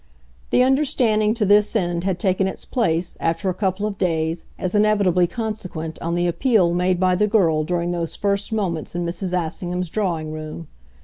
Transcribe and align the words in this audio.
The 0.49 0.63
understanding 0.63 1.35
to 1.35 1.45
this 1.45 1.75
end 1.75 2.05
had 2.05 2.17
taken 2.17 2.47
its 2.47 2.65
place, 2.65 3.17
after 3.19 3.49
a 3.49 3.53
couple 3.53 3.85
of 3.85 3.99
days, 3.99 4.45
as 4.57 4.73
inevitably 4.73 5.27
consequent 5.27 6.01
on 6.01 6.15
the 6.15 6.25
appeal 6.25 6.73
made 6.73 6.99
by 6.99 7.13
the 7.13 7.27
girl 7.27 7.63
during 7.63 7.91
those 7.91 8.15
first 8.15 8.51
moments 8.51 8.95
in 8.95 9.05
Mrs. 9.05 9.31
Assingham's 9.39 9.91
drawing 9.91 10.31
room. 10.31 10.67